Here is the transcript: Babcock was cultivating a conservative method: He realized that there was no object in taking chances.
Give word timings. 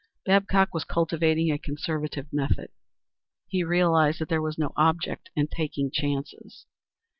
Babcock 0.25 0.73
was 0.73 0.83
cultivating 0.83 1.51
a 1.51 1.59
conservative 1.59 2.25
method: 2.33 2.71
He 3.47 3.63
realized 3.63 4.17
that 4.17 4.29
there 4.29 4.41
was 4.41 4.57
no 4.57 4.73
object 4.75 5.29
in 5.35 5.45
taking 5.47 5.91
chances. 5.91 6.65